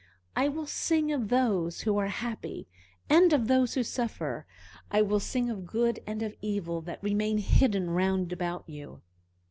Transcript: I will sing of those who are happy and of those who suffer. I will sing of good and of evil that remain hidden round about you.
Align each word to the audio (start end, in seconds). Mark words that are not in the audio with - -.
I 0.35 0.47
will 0.47 0.65
sing 0.65 1.11
of 1.11 1.27
those 1.29 1.81
who 1.81 1.95
are 1.99 2.07
happy 2.07 2.67
and 3.07 3.31
of 3.31 3.47
those 3.47 3.75
who 3.75 3.83
suffer. 3.83 4.47
I 4.89 5.03
will 5.03 5.19
sing 5.19 5.47
of 5.51 5.67
good 5.67 5.99
and 6.07 6.23
of 6.23 6.33
evil 6.41 6.81
that 6.81 7.03
remain 7.03 7.37
hidden 7.37 7.91
round 7.91 8.33
about 8.33 8.67
you. 8.67 9.03